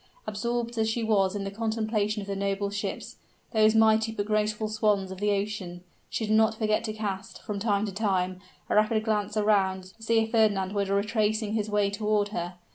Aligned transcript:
Absorbed 0.25 0.79
as 0.79 0.89
she 0.89 1.03
was 1.03 1.35
in 1.35 1.43
the 1.43 1.51
contemplation 1.51 2.23
of 2.23 2.27
the 2.27 2.35
noble 2.35 2.71
ships 2.71 3.17
those 3.51 3.75
mighty 3.75 4.11
but 4.11 4.25
graceful 4.25 4.67
swans 4.67 5.11
of 5.11 5.19
the 5.19 5.29
ocean 5.29 5.83
she 6.09 6.25
did 6.25 6.33
not 6.35 6.55
forget 6.57 6.83
to 6.85 6.91
cast, 6.93 7.39
from 7.43 7.59
time 7.59 7.85
to 7.85 7.91
time, 7.91 8.39
a 8.67 8.73
rapid 8.73 9.03
glance 9.03 9.37
around, 9.37 9.93
to 9.95 10.01
see 10.01 10.17
if 10.21 10.31
Fernand 10.31 10.73
were 10.73 10.85
retracing 10.85 11.53
his 11.53 11.69
way 11.69 11.91
toward 11.91 12.29
her. 12.29 12.55